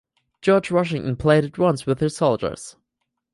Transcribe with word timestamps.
George 0.41 0.71
Washington 0.71 1.15
played 1.15 1.43
it 1.43 1.59
once 1.59 1.85
with 1.85 1.99
his 1.99 2.17
soldiers. 2.17 2.75